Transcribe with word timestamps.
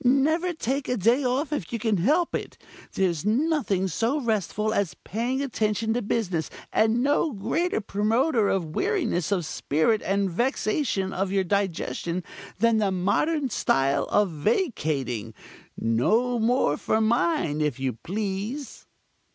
Never 0.03 0.51
take 0.51 0.89
a 0.89 0.97
day 0.97 1.23
off 1.23 1.53
if 1.53 1.71
you 1.71 1.77
can 1.77 1.97
help 1.97 2.33
it. 2.33 2.57
There's 2.95 3.23
nothing 3.23 3.87
so 3.87 4.19
restful 4.19 4.73
as 4.73 4.95
paying 5.03 5.43
attention 5.43 5.93
to 5.93 6.01
business, 6.01 6.49
and 6.73 7.03
no 7.03 7.31
greater 7.33 7.81
promoter 7.81 8.49
of 8.49 8.73
weariness 8.73 9.31
of 9.31 9.45
spirit 9.45 10.01
and 10.01 10.27
vexation 10.27 11.13
of 11.13 11.31
your 11.31 11.43
digestion 11.43 12.23
than 12.57 12.77
the 12.77 12.89
modern 12.91 13.51
style 13.51 14.05
of 14.05 14.31
vacating. 14.31 15.35
No 15.77 16.39
more 16.39 16.77
for 16.77 16.99
mine, 16.99 17.61
if 17.61 17.79
you 17.79 17.93
please." 17.93 18.87